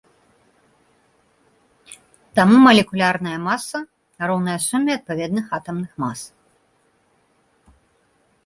Таму 2.39 2.55
малекулярная 2.67 3.35
маса 3.49 3.79
роўная 4.31 4.57
суме 4.67 4.91
адпаведных 5.03 5.45
атамных 5.59 5.91
мас. 6.05 6.19